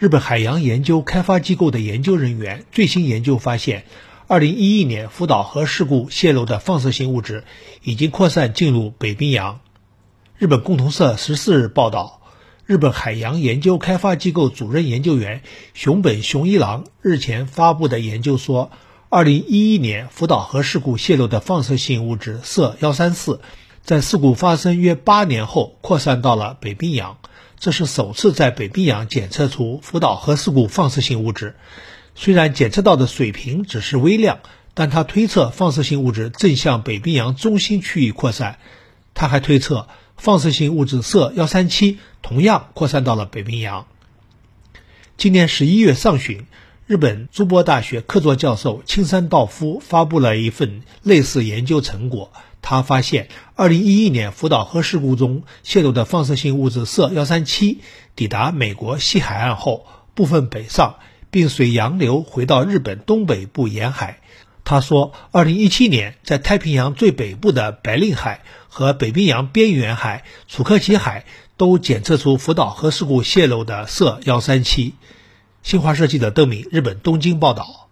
[0.00, 3.84] 日本海洋研究开发机构的研究人员最新研究发现
[4.28, 7.44] ，2011年福岛核事故泄漏的放射性物质
[7.82, 9.60] 已经扩散进入北冰洋。
[10.38, 12.22] 日本共同社十四日报道，
[12.64, 15.42] 日本海洋研究开发机构主任研究员
[15.74, 18.70] 熊本雄一郎日前发布的研究说
[19.10, 23.40] ，2011年福岛核事故泄漏的放射性物质铯134，
[23.82, 27.18] 在事故发生约八年后扩散到了北冰洋。
[27.60, 31.56] 这是首次在北冰洋检测出福岛核事故放射性物质，
[32.14, 34.40] 虽然检测到的水平只是微量，
[34.72, 38.58] 但他推测放射性物质正向北冰洋中心区域扩散。
[39.12, 43.86] 他还推测放射性物质铯幺三七同样扩散到了北冰洋。
[45.18, 46.46] 今年十一月上旬，
[46.86, 52.32] 日本筑波大学客座教授青山道夫发布了一份类似研究成果。
[52.70, 57.78] 他发现，2011年福岛核事故中泄露的放射性物质铯137
[58.14, 61.00] 抵达美国西海岸后，部分北上，
[61.32, 64.20] 并随洋流回到日本东北部沿海。
[64.62, 71.24] 他说，2017年在太平洋最北部的白令海和北冰洋边缘海楚科奇海
[71.56, 74.92] 都检测出福岛核事故泄漏的铯137。
[75.64, 77.89] 新华社记者邓敏，日本东京报道。